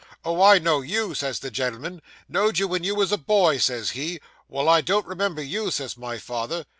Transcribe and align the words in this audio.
"Oh, 0.25 0.41
I 0.41 0.57
know 0.57 0.81
you," 0.81 1.13
says 1.13 1.37
the 1.41 1.51
gen'l'm'n: 1.51 2.01
"know'd 2.27 2.57
you 2.57 2.67
when 2.67 2.83
you 2.83 2.95
was 2.95 3.11
a 3.11 3.19
boy," 3.19 3.59
says 3.59 3.91
he. 3.91 4.19
"Well, 4.47 4.67
I 4.67 4.81
don't 4.81 5.05
remember 5.05 5.43
you," 5.43 5.69
says 5.69 5.95
my 5.95 6.17
father. 6.17 6.65